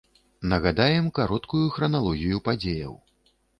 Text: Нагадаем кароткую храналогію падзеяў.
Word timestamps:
Нагадаем 0.53 1.09
кароткую 1.19 1.63
храналогію 1.77 2.43
падзеяў. 2.51 2.99